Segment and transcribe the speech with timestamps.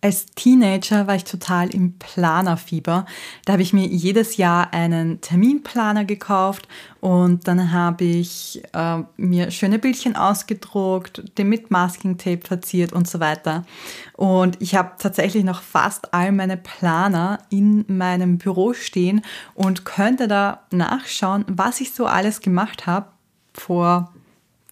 [0.00, 3.04] Als Teenager war ich total im Planerfieber.
[3.44, 6.68] Da habe ich mir jedes Jahr einen Terminplaner gekauft
[7.00, 13.08] und dann habe ich äh, mir schöne Bildchen ausgedruckt, den mit Masking Tape verziert und
[13.08, 13.64] so weiter.
[14.12, 19.22] Und ich habe tatsächlich noch fast all meine Planer in meinem Büro stehen
[19.54, 23.08] und könnte da nachschauen, was ich so alles gemacht habe
[23.52, 24.12] vor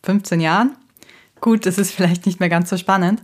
[0.04, 0.77] 15 Jahren
[1.40, 3.20] Gut, das ist vielleicht nicht mehr ganz so spannend,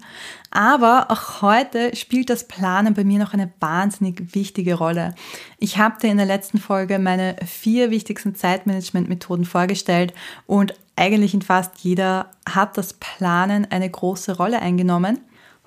[0.51, 5.15] aber auch heute spielt das Planen bei mir noch eine wahnsinnig wichtige Rolle.
[5.59, 10.13] Ich habe dir in der letzten Folge meine vier wichtigsten Zeitmanagement-Methoden vorgestellt
[10.47, 15.21] und eigentlich in fast jeder hat das Planen eine große Rolle eingenommen.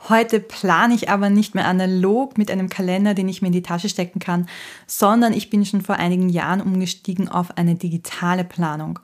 [0.07, 3.63] Heute plane ich aber nicht mehr analog mit einem Kalender, den ich mir in die
[3.63, 4.47] Tasche stecken kann,
[4.85, 8.99] sondern ich bin schon vor einigen Jahren umgestiegen auf eine digitale Planung.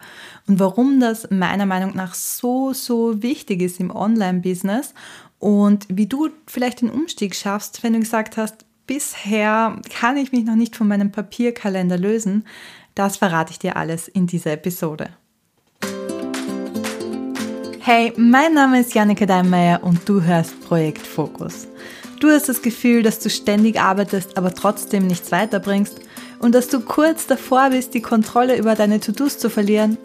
[0.48, 4.94] Und warum das meiner Meinung nach so, so wichtig ist im Online-Business
[5.40, 10.46] und wie du vielleicht den Umstieg schaffst, wenn du gesagt hast, bisher kann ich mich
[10.46, 12.46] noch nicht von meinem Papierkalender lösen,
[12.94, 15.10] das verrate ich dir alles in dieser Episode.
[17.84, 21.68] Hey, mein Name ist Janneke Deinmeier und du hörst Projekt Fokus.
[22.20, 26.00] Du hast das Gefühl, dass du ständig arbeitest, aber trotzdem nichts weiterbringst
[26.38, 29.98] und dass du kurz davor bist, die Kontrolle über deine To-Dos zu verlieren?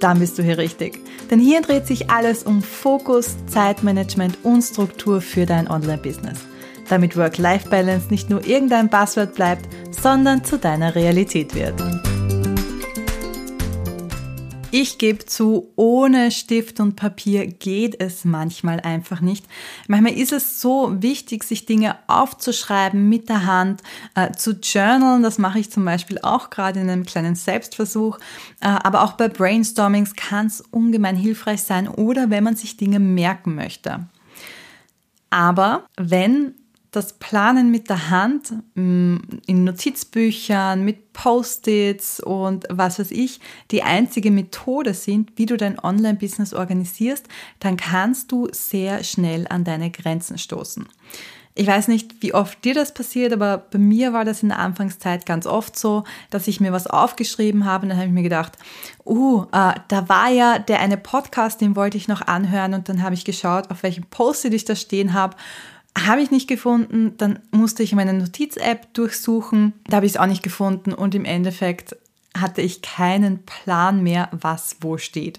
[0.00, 0.98] Dann bist du hier richtig.
[1.30, 6.40] Denn hier dreht sich alles um Fokus, Zeitmanagement und Struktur für dein Online-Business.
[6.88, 11.80] Damit Work-Life-Balance nicht nur irgendein Passwort bleibt, sondern zu deiner Realität wird.
[14.76, 19.46] Ich gebe zu, ohne Stift und Papier geht es manchmal einfach nicht.
[19.86, 23.84] Manchmal ist es so wichtig, sich Dinge aufzuschreiben mit der Hand,
[24.16, 25.22] äh, zu journalen.
[25.22, 28.18] Das mache ich zum Beispiel auch gerade in einem kleinen Selbstversuch.
[28.60, 32.98] Äh, aber auch bei Brainstormings kann es ungemein hilfreich sein oder wenn man sich Dinge
[32.98, 34.08] merken möchte.
[35.30, 36.56] Aber wenn
[36.96, 43.82] das Planen mit der Hand mm, in Notizbüchern, mit Post-its und was weiß ich, die
[43.82, 47.26] einzige Methode sind, wie du dein Online-Business organisierst,
[47.60, 50.86] dann kannst du sehr schnell an deine Grenzen stoßen.
[51.56, 54.58] Ich weiß nicht, wie oft dir das passiert, aber bei mir war das in der
[54.58, 58.24] Anfangszeit ganz oft so, dass ich mir was aufgeschrieben habe und dann habe ich mir
[58.24, 58.58] gedacht,
[59.06, 63.04] uh, äh, da war ja der eine Podcast, den wollte ich noch anhören und dann
[63.04, 65.36] habe ich geschaut, auf welchem Post-it ich da stehen habe
[65.96, 70.26] habe ich nicht gefunden, dann musste ich meine Notiz-App durchsuchen, da habe ich es auch
[70.26, 71.96] nicht gefunden und im Endeffekt
[72.36, 75.38] hatte ich keinen Plan mehr, was wo steht.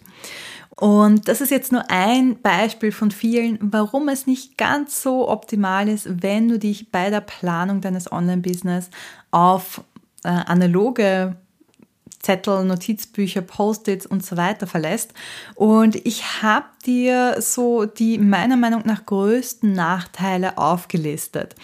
[0.77, 5.87] Und das ist jetzt nur ein Beispiel von vielen, warum es nicht ganz so optimal
[5.87, 8.89] ist, wenn du dich bei der Planung deines Online-Business
[9.31, 9.81] auf
[10.23, 11.37] äh, analoge
[12.25, 15.13] Zettel, Notizbücher, Post-its und so weiter verlässt.
[15.53, 21.55] Und ich habe dir so die meiner Meinung nach größten Nachteile aufgelistet.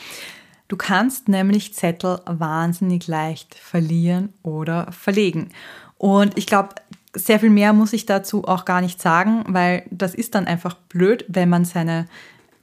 [0.68, 5.50] Du kannst nämlich Zettel wahnsinnig leicht verlieren oder verlegen.
[5.98, 6.76] Und ich glaube,
[7.14, 10.76] sehr viel mehr muss ich dazu auch gar nicht sagen, weil das ist dann einfach
[10.76, 12.06] blöd, wenn man seine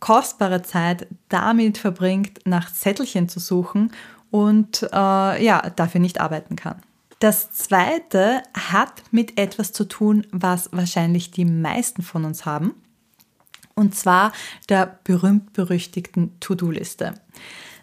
[0.01, 3.91] kostbare Zeit damit verbringt, nach Zettelchen zu suchen
[4.31, 6.81] und äh, ja, dafür nicht arbeiten kann.
[7.19, 12.75] Das zweite hat mit etwas zu tun, was wahrscheinlich die meisten von uns haben.
[13.75, 14.33] Und zwar
[14.69, 17.15] der berühmt-berüchtigten To-Do-Liste.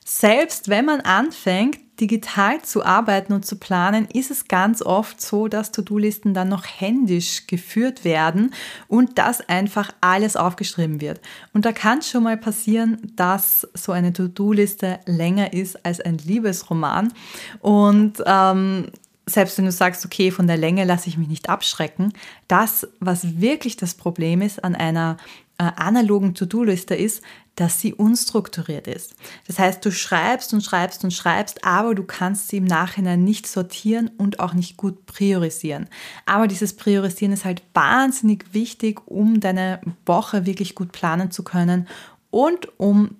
[0.03, 5.47] Selbst wenn man anfängt, digital zu arbeiten und zu planen, ist es ganz oft so,
[5.47, 8.53] dass To-Do-Listen dann noch händisch geführt werden
[8.87, 11.21] und dass einfach alles aufgeschrieben wird.
[11.53, 16.17] Und da kann es schon mal passieren, dass so eine To-Do-Liste länger ist als ein
[16.17, 17.13] Liebesroman.
[17.61, 18.87] Und ähm,
[19.25, 22.13] selbst wenn du sagst, okay, von der Länge lasse ich mich nicht abschrecken,
[22.47, 25.17] das, was wirklich das Problem ist an einer
[25.57, 27.23] äh, analogen To-Do-Liste ist,
[27.55, 29.15] dass sie unstrukturiert ist.
[29.47, 33.47] Das heißt, du schreibst und schreibst und schreibst, aber du kannst sie im Nachhinein nicht
[33.47, 35.87] sortieren und auch nicht gut priorisieren.
[36.25, 41.87] Aber dieses Priorisieren ist halt wahnsinnig wichtig, um deine Woche wirklich gut planen zu können
[42.29, 43.15] und um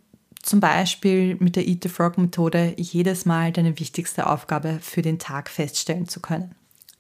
[0.46, 5.18] zum Beispiel mit der Eat the Frog Methode jedes Mal deine wichtigste Aufgabe für den
[5.18, 6.54] Tag feststellen zu können.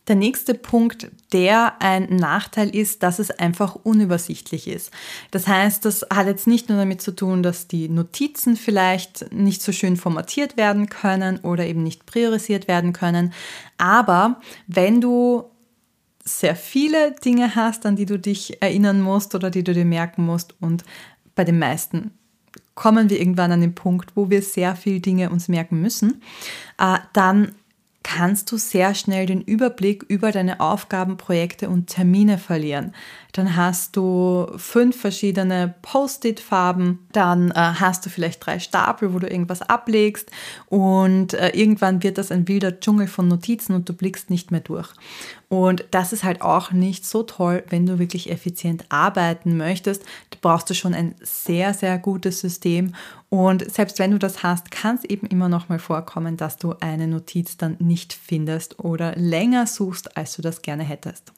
[0.07, 4.91] Der nächste Punkt, der ein Nachteil ist, dass es einfach unübersichtlich ist.
[5.31, 9.61] Das heißt, das hat jetzt nicht nur damit zu tun, dass die Notizen vielleicht nicht
[9.61, 13.33] so schön formatiert werden können oder eben nicht priorisiert werden können.
[13.77, 15.45] Aber wenn du
[16.23, 20.25] sehr viele Dinge hast, an die du dich erinnern musst oder die du dir merken
[20.25, 20.83] musst und
[21.35, 22.11] bei den meisten
[22.73, 26.21] kommen wir irgendwann an den Punkt, wo wir sehr viel Dinge uns merken müssen,
[26.77, 27.53] äh, dann
[28.05, 32.93] kannst du sehr schnell den Überblick über deine Aufgaben, Projekte und Termine verlieren.
[33.31, 39.27] Dann hast du fünf verschiedene Post-it-Farben, dann äh, hast du vielleicht drei Stapel, wo du
[39.27, 40.29] irgendwas ablegst
[40.67, 44.61] und äh, irgendwann wird das ein wilder Dschungel von Notizen und du blickst nicht mehr
[44.61, 44.93] durch.
[45.47, 50.03] Und das ist halt auch nicht so toll, wenn du wirklich effizient arbeiten möchtest.
[50.31, 52.93] Da brauchst du schon ein sehr, sehr gutes System.
[53.29, 56.75] Und selbst wenn du das hast, kann es eben immer noch mal vorkommen, dass du
[56.79, 61.31] eine Notiz dann nicht findest oder länger suchst, als du das gerne hättest.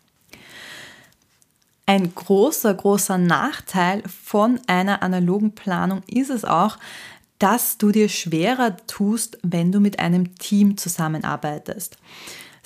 [1.85, 6.77] Ein großer, großer Nachteil von einer analogen Planung ist es auch,
[7.39, 11.97] dass du dir schwerer tust, wenn du mit einem Team zusammenarbeitest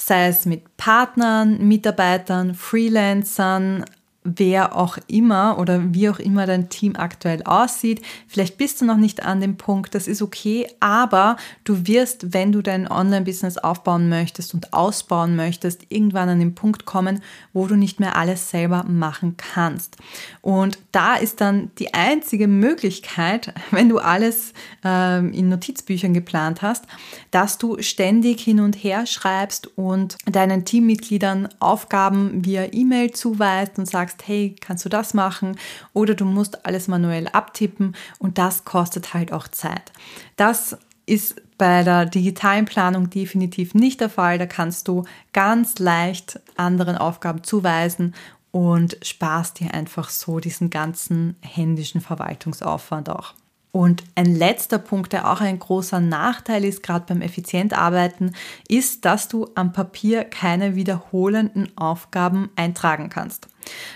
[0.06, 3.86] sei es mit Partnern, Mitarbeitern, Freelancern,
[4.24, 8.02] wer auch immer oder wie auch immer dein Team aktuell aussieht.
[8.28, 12.52] Vielleicht bist du noch nicht an dem Punkt, das ist okay, aber du wirst, wenn
[12.52, 17.22] du dein Online-Business aufbauen möchtest und ausbauen möchtest, irgendwann an den Punkt kommen,
[17.52, 19.98] wo du nicht mehr alles selber machen kannst.
[20.42, 24.54] Und da ist dann die einzige Möglichkeit, wenn du alles
[24.84, 26.86] ähm, in Notizbüchern geplant hast,
[27.32, 33.88] dass du ständig hin und her schreibst und deinen Teammitgliedern Aufgaben via E-Mail zuweist und
[33.88, 35.58] sagst, sagst, hey, kannst du das machen?
[35.94, 39.92] Oder du musst alles manuell abtippen und das kostet halt auch Zeit.
[40.36, 44.38] Das ist bei der digitalen Planung definitiv nicht der Fall.
[44.38, 45.04] Da kannst du
[45.34, 48.14] ganz leicht anderen Aufgaben zuweisen
[48.52, 53.34] und sparst dir einfach so diesen ganzen händischen Verwaltungsaufwand auch.
[53.74, 58.36] Und ein letzter Punkt, der auch ein großer Nachteil ist, gerade beim Effizientarbeiten,
[58.68, 63.48] ist, dass du am Papier keine wiederholenden Aufgaben eintragen kannst.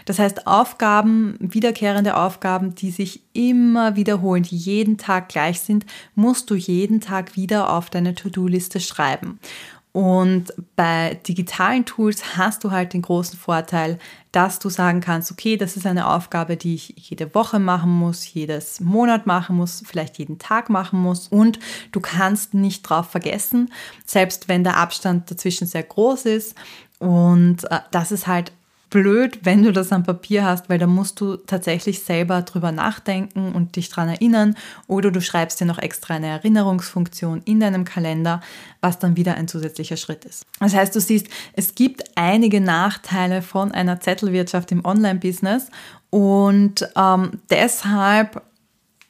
[0.06, 6.50] Das heißt, Aufgaben, wiederkehrende Aufgaben, die sich immer wiederholen, die jeden Tag gleich sind, musst
[6.50, 9.40] du jeden Tag wieder auf deine To-Do-Liste schreiben.
[9.96, 13.98] Und bei digitalen Tools hast du halt den großen Vorteil,
[14.34, 18.34] dass du sagen kannst, okay, das ist eine Aufgabe, die ich jede Woche machen muss,
[18.34, 21.60] jedes Monat machen muss, vielleicht jeden Tag machen muss und
[21.94, 23.72] du kannst nicht drauf vergessen,
[24.06, 26.56] selbst wenn der Abstand dazwischen sehr groß ist.
[27.00, 28.52] Und äh, das ist halt
[28.90, 33.54] blöd, wenn du das am Papier hast, weil da musst du tatsächlich selber drüber nachdenken
[33.54, 34.56] und dich dran erinnern
[34.88, 38.42] oder du schreibst dir noch extra eine Erinnerungsfunktion in deinem Kalender,
[38.82, 40.46] was dann wieder ein zusätzlicher Schritt ist.
[40.60, 45.70] Das heißt, du siehst, es gibt einige Nachteile von einer Zettelwirtschaft im Online-Business
[46.10, 48.42] und ähm, deshalb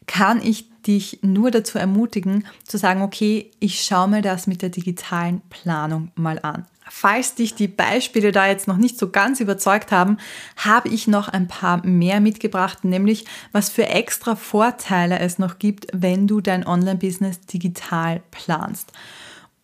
[0.07, 4.69] kann ich dich nur dazu ermutigen, zu sagen, okay, ich schaue mir das mit der
[4.69, 6.66] digitalen Planung mal an.
[6.88, 10.18] Falls dich die Beispiele da jetzt noch nicht so ganz überzeugt haben,
[10.56, 15.88] habe ich noch ein paar mehr mitgebracht, nämlich was für extra Vorteile es noch gibt,
[15.94, 18.92] wenn du dein Online-Business digital planst.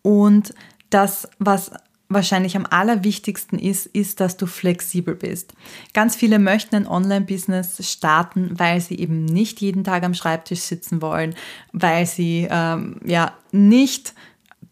[0.02, 0.52] Und
[0.90, 1.70] das, was
[2.08, 5.54] wahrscheinlich am allerwichtigsten ist, ist, dass du flexibel bist.
[5.94, 11.00] Ganz viele möchten ein Online-Business starten, weil sie eben nicht jeden Tag am Schreibtisch sitzen
[11.02, 11.34] wollen,
[11.72, 14.14] weil sie ähm, ja nicht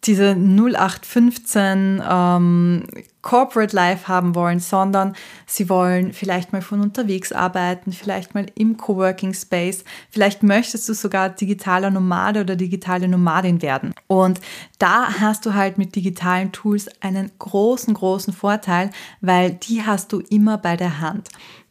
[0.04, 2.84] diese 0815 ähm,
[3.22, 5.14] Corporate Life haben wollen, sondern
[5.46, 10.94] sie wollen vielleicht mal von unterwegs arbeiten, vielleicht mal im Coworking Space, vielleicht möchtest du
[10.94, 13.94] sogar digitaler Nomade oder digitale Nomadin werden.
[14.06, 14.40] Und
[14.78, 20.20] da hast du halt mit digitalen Tools einen großen, großen Vorteil, weil die hast du
[20.30, 21.28] immer bei der Hand.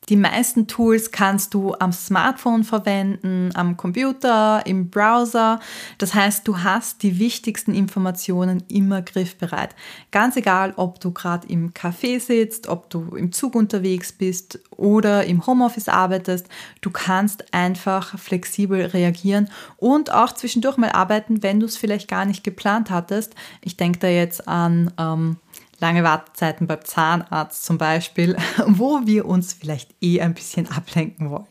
[0.09, 5.59] Die meisten Tools kannst du am Smartphone verwenden, am Computer, im Browser.
[5.99, 9.75] Das heißt, du hast die wichtigsten Informationen immer griffbereit.
[10.09, 15.25] Ganz egal, ob du gerade im Café sitzt, ob du im Zug unterwegs bist oder
[15.25, 16.47] im Homeoffice arbeitest,
[16.81, 19.47] du kannst einfach flexibel reagieren
[19.77, 23.35] und auch zwischendurch mal arbeiten, wenn du es vielleicht gar nicht geplant hattest.
[23.61, 25.37] Ich denke da jetzt an ähm,
[25.79, 28.35] lange Wartezeiten beim Zahnarzt zum Beispiel,
[28.67, 31.47] wo wir uns vielleicht eh ein bisschen ablenken wollen.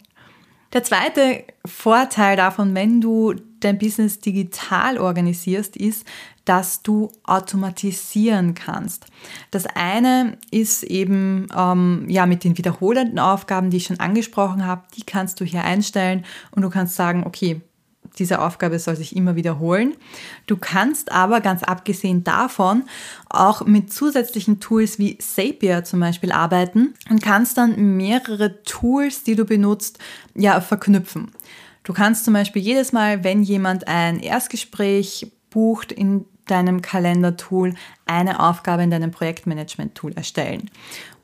[0.73, 6.07] Der zweite Vorteil davon, wenn du dein Business digital organisierst, ist,
[6.45, 9.07] dass du automatisieren kannst.
[9.51, 14.83] Das eine ist eben ähm, ja mit den wiederholenden Aufgaben, die ich schon angesprochen habe,
[14.97, 17.61] die kannst du hier einstellen und du kannst sagen, okay,
[18.19, 19.95] diese Aufgabe soll sich immer wiederholen.
[20.47, 22.85] Du kannst aber ganz abgesehen davon
[23.29, 29.35] auch mit zusätzlichen Tools wie Zapier zum Beispiel arbeiten und kannst dann mehrere Tools, die
[29.35, 29.99] du benutzt,
[30.35, 31.31] ja, verknüpfen.
[31.85, 37.75] Du kannst zum Beispiel jedes Mal, wenn jemand ein Erstgespräch bucht in deinem Kalendertool,
[38.07, 40.71] eine Aufgabe in deinem Projektmanagement-Tool erstellen.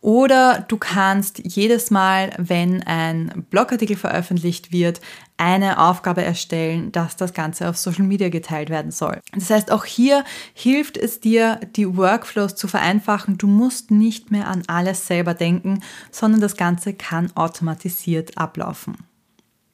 [0.05, 5.01] Oder du kannst jedes Mal, wenn ein Blogartikel veröffentlicht wird,
[5.39, 9.19] eine Aufgabe erstellen, dass das Ganze auf Social Media geteilt werden soll.
[9.33, 13.39] Das heißt, auch hier hilft es dir, die Workflows zu vereinfachen.
[13.39, 15.81] Du musst nicht mehr an alles selber denken,
[16.11, 18.99] sondern das Ganze kann automatisiert ablaufen.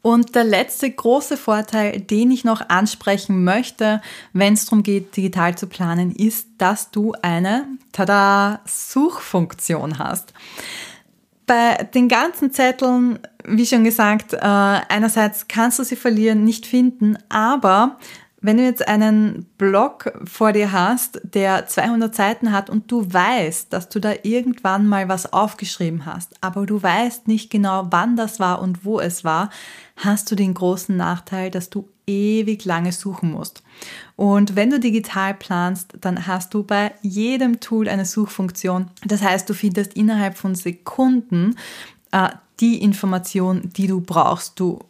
[0.03, 4.01] Und der letzte große Vorteil, den ich noch ansprechen möchte,
[4.33, 10.33] wenn es darum geht, digital zu planen, ist, dass du eine Tada Suchfunktion hast.
[11.47, 17.19] Bei den ganzen Zetteln, wie schon gesagt, äh, einerseits kannst du sie verlieren, nicht finden,
[17.29, 17.99] aber
[18.43, 23.73] wenn du jetzt einen Blog vor dir hast, der 200 Seiten hat und du weißt,
[23.73, 28.41] dass du da irgendwann mal was aufgeschrieben hast, aber du weißt nicht genau, wann das
[28.41, 29.51] war und wo es war,
[29.97, 33.63] hast du den großen Nachteil, dass du ewig lange suchen musst.
[34.17, 38.91] Und wenn du digital planst, dann hast du bei jedem Tool eine Suchfunktion.
[39.05, 41.57] Das heißt, du findest innerhalb von Sekunden
[42.13, 44.59] äh, die Information, die du brauchst.
[44.59, 44.81] Du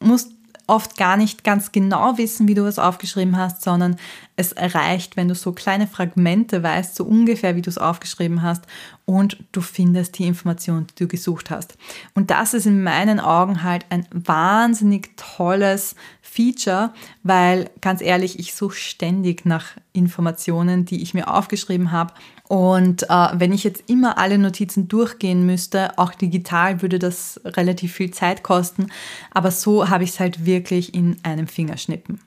[0.00, 0.35] musst
[0.66, 3.96] oft gar nicht ganz genau wissen, wie du was aufgeschrieben hast, sondern
[4.34, 8.64] es reicht, wenn du so kleine Fragmente weißt, so ungefähr, wie du es aufgeschrieben hast
[9.04, 11.78] und du findest die Information, die du gesucht hast.
[12.14, 16.92] Und das ist in meinen Augen halt ein wahnsinnig tolles Feature,
[17.22, 22.12] weil ganz ehrlich, ich suche ständig nach Informationen, die ich mir aufgeschrieben habe
[22.48, 27.92] und äh, wenn ich jetzt immer alle Notizen durchgehen müsste, auch digital, würde das relativ
[27.92, 28.86] viel Zeit kosten.
[29.32, 32.20] Aber so habe ich es halt wirklich in einem Fingerschnippen.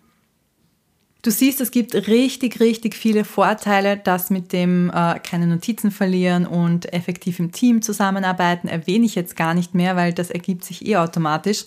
[1.22, 3.98] Du siehst, es gibt richtig, richtig viele Vorteile.
[3.98, 9.36] Das mit dem äh, keine Notizen verlieren und effektiv im Team zusammenarbeiten erwähne ich jetzt
[9.36, 11.66] gar nicht mehr, weil das ergibt sich eh automatisch.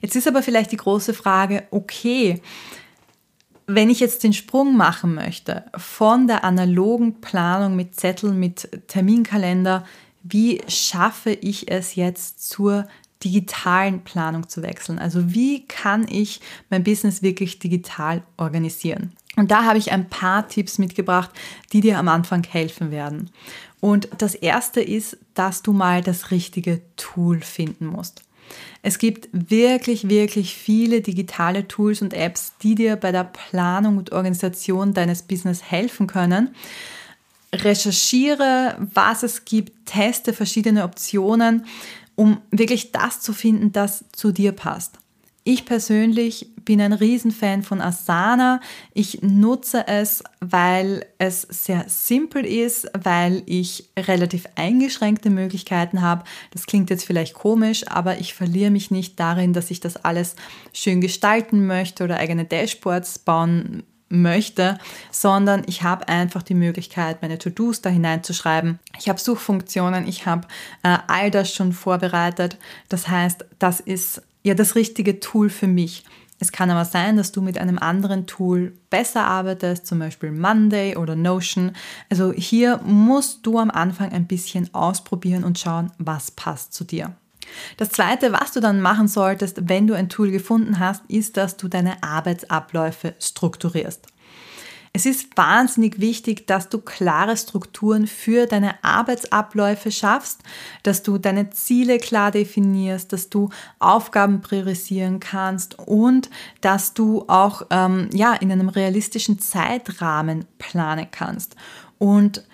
[0.00, 2.40] Jetzt ist aber vielleicht die große Frage, okay,
[3.68, 9.84] wenn ich jetzt den Sprung machen möchte von der analogen Planung mit Zetteln, mit Terminkalender,
[10.22, 12.88] wie schaffe ich es jetzt zur
[13.22, 14.98] digitalen Planung zu wechseln?
[14.98, 19.12] Also wie kann ich mein Business wirklich digital organisieren?
[19.36, 21.30] Und da habe ich ein paar Tipps mitgebracht,
[21.72, 23.30] die dir am Anfang helfen werden.
[23.80, 28.22] Und das erste ist, dass du mal das richtige Tool finden musst.
[28.82, 34.12] Es gibt wirklich, wirklich viele digitale Tools und Apps, die dir bei der Planung und
[34.12, 36.54] Organisation deines Business helfen können.
[37.54, 41.66] Recherchiere, was es gibt, teste verschiedene Optionen,
[42.14, 44.98] um wirklich das zu finden, das zu dir passt.
[45.50, 48.60] Ich persönlich bin ein Riesenfan von Asana.
[48.92, 56.24] Ich nutze es, weil es sehr simpel ist, weil ich relativ eingeschränkte Möglichkeiten habe.
[56.50, 60.36] Das klingt jetzt vielleicht komisch, aber ich verliere mich nicht darin, dass ich das alles
[60.74, 64.78] schön gestalten möchte oder eigene Dashboards bauen möchte,
[65.10, 68.80] sondern ich habe einfach die Möglichkeit, meine To-Dos da hineinzuschreiben.
[68.98, 70.46] Ich habe Suchfunktionen, ich habe
[70.82, 72.58] äh, all das schon vorbereitet.
[72.90, 76.04] Das heißt, das ist ja das richtige Tool für mich.
[76.40, 80.96] Es kann aber sein, dass du mit einem anderen Tool besser arbeitest, zum Beispiel Monday
[80.96, 81.72] oder Notion.
[82.10, 87.14] Also hier musst du am Anfang ein bisschen ausprobieren und schauen, was passt zu dir.
[87.76, 91.56] Das Zweite, was du dann machen solltest, wenn du ein Tool gefunden hast, ist, dass
[91.56, 94.06] du deine Arbeitsabläufe strukturierst.
[94.92, 100.42] Es ist wahnsinnig wichtig, dass du klare Strukturen für deine Arbeitsabläufe schaffst,
[100.82, 106.30] dass du deine Ziele klar definierst, dass du Aufgaben priorisieren kannst und
[106.60, 111.56] dass du auch ähm, ja, in einem realistischen Zeitrahmen planen kannst.
[111.98, 112.44] Und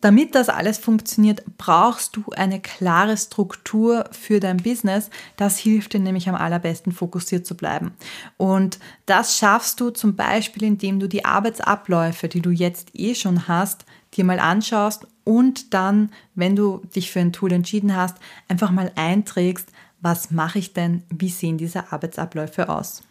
[0.00, 5.10] damit das alles funktioniert, brauchst du eine klare Struktur für dein Business.
[5.36, 7.92] Das hilft dir nämlich am allerbesten, fokussiert zu bleiben.
[8.36, 13.48] Und das schaffst du zum Beispiel, indem du die Arbeitsabläufe, die du jetzt eh schon
[13.48, 18.16] hast, dir mal anschaust und dann, wenn du dich für ein Tool entschieden hast,
[18.48, 19.68] einfach mal einträgst,
[20.00, 23.02] was mache ich denn, wie sehen diese Arbeitsabläufe aus.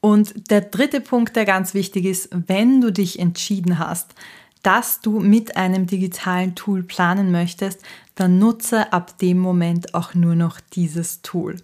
[0.00, 4.14] Und der dritte Punkt, der ganz wichtig ist, wenn du dich entschieden hast,
[4.64, 7.80] dass du mit einem digitalen Tool planen möchtest,
[8.14, 11.56] dann nutze ab dem Moment auch nur noch dieses Tool.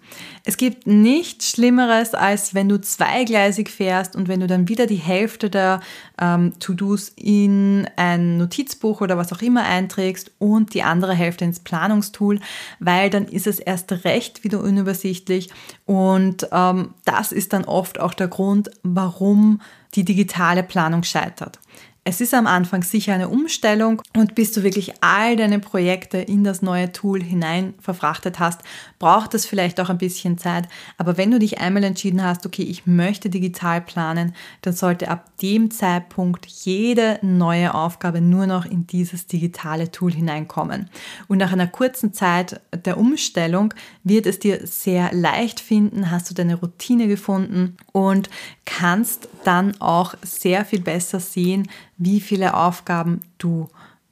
[0.43, 4.97] Es gibt nichts Schlimmeres, als wenn du zweigleisig fährst und wenn du dann wieder die
[4.97, 5.79] Hälfte der
[6.19, 11.61] ähm, To-Dos in ein Notizbuch oder was auch immer einträgst und die andere Hälfte ins
[11.61, 12.39] Planungstool,
[12.79, 15.49] weil dann ist es erst recht wieder unübersichtlich
[15.85, 19.61] und ähm, das ist dann oft auch der Grund, warum
[19.95, 21.59] die digitale Planung scheitert.
[22.03, 26.43] Es ist am Anfang sicher eine Umstellung und bis du wirklich all deine Projekte in
[26.43, 28.61] das neue Tool hinein verfrachtet hast,
[28.97, 30.67] braucht es vielleicht auch ein bisschen Zeit.
[30.97, 35.37] Aber wenn du dich einmal entschieden hast, okay, ich möchte digital planen, dann sollte ab
[35.43, 40.89] dem Zeitpunkt jede neue Aufgabe nur noch in dieses digitale Tool hineinkommen.
[41.27, 46.33] Und nach einer kurzen Zeit der Umstellung wird es dir sehr leicht finden, hast du
[46.33, 48.31] deine Routine gefunden und
[48.65, 51.67] kannst dann auch sehr viel besser sehen,
[52.01, 53.69] wie viele Aufgaben du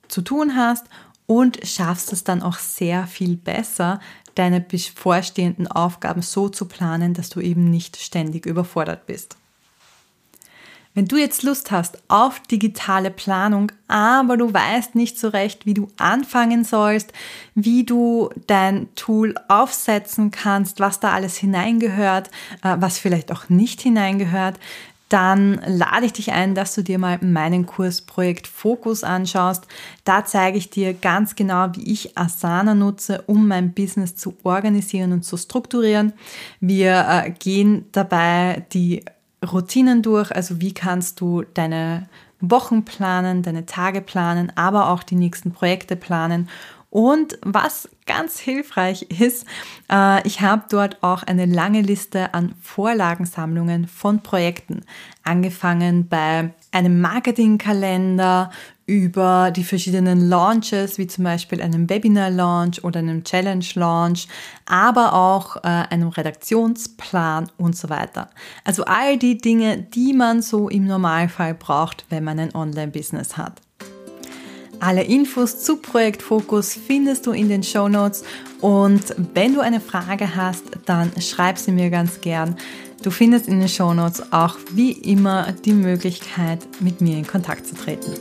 [0.08, 0.86] zu tun hast
[1.26, 4.00] und schaffst es dann auch sehr viel besser,
[4.36, 9.36] deine bevorstehenden Aufgaben so zu planen, dass du eben nicht ständig überfordert bist.
[10.96, 15.74] Wenn du jetzt Lust hast auf digitale Planung, aber du weißt nicht so recht, wie
[15.74, 17.14] du anfangen sollst,
[17.56, 22.30] wie du dein Tool aufsetzen kannst, was da alles hineingehört,
[22.64, 24.60] äh, was vielleicht auch nicht hineingehört,
[25.10, 29.68] dann lade ich dich ein, dass du dir mal meinen Kurs Projekt Fokus anschaust.
[30.04, 35.12] Da zeige ich dir ganz genau, wie ich Asana nutze, um mein Business zu organisieren
[35.12, 36.14] und zu strukturieren.
[36.60, 39.04] Wir äh, gehen dabei die
[39.52, 42.08] Routinen durch, also wie kannst du deine
[42.42, 46.50] Wochen planen, deine Tage planen, aber auch die nächsten Projekte planen
[46.90, 49.46] und was ganz hilfreich ist,
[49.92, 54.82] äh, ich habe dort auch eine lange Liste an Vorlagensammlungen von Projekten.
[55.24, 58.50] Angefangen bei einem Marketingkalender
[58.88, 64.28] über die verschiedenen Launches, wie zum Beispiel einem Webinar-Launch oder einem Challenge-Launch,
[64.66, 68.32] aber auch äh, einem Redaktionsplan und so weiter.
[68.64, 73.62] Also all die Dinge, die man so im Normalfall braucht, wenn man ein Online-Business hat.
[74.82, 78.24] Alle Infos zu Projekt Fokus findest du in den Show Notes
[78.62, 82.56] und wenn du eine Frage hast, dann schreib sie mir ganz gern.
[83.04, 87.68] Du findest in den Show Notes auch wie immer die Möglichkeit, mit mir in Kontakt
[87.68, 88.14] zu treten.